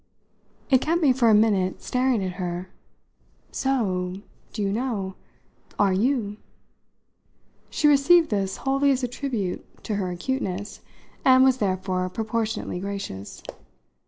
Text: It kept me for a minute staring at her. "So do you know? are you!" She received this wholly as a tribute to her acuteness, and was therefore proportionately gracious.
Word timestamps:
It 0.71 0.81
kept 0.81 0.99
me 1.03 1.13
for 1.13 1.29
a 1.29 1.35
minute 1.35 1.83
staring 1.83 2.23
at 2.23 2.31
her. 2.41 2.71
"So 3.51 4.15
do 4.51 4.63
you 4.63 4.71
know? 4.73 5.13
are 5.77 5.93
you!" 5.93 6.37
She 7.69 7.87
received 7.87 8.31
this 8.31 8.57
wholly 8.65 8.89
as 8.89 9.03
a 9.03 9.07
tribute 9.07 9.63
to 9.83 9.97
her 9.97 10.09
acuteness, 10.09 10.81
and 11.23 11.43
was 11.43 11.57
therefore 11.57 12.09
proportionately 12.09 12.79
gracious. 12.79 13.43